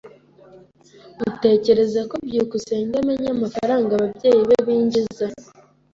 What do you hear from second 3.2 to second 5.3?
amafaranga ababyeyi be binjiza?